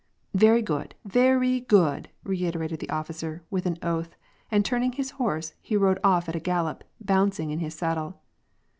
"Very 0.45 0.63
good, 0.63 0.95
very 1.05 1.59
good," 1.59 2.09
reiterated 2.23 2.79
the 2.79 2.89
officer, 2.89 3.43
with 3.51 3.67
an 3.67 3.77
oath, 3.83 4.15
and 4.49 4.65
turning 4.65 4.93
his 4.93 5.11
horse, 5.21 5.53
he 5.61 5.77
rode 5.77 5.99
off 6.03 6.27
at 6.27 6.35
a 6.35 6.39
gallop, 6.39 6.83
bouncing 6.99 7.51
in 7.51 7.59
his 7.59 7.75
saddle. 7.75 8.17